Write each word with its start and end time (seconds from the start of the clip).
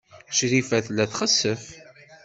Crifa 0.37 0.77
tella 0.85 1.05
txessef. 1.11 1.63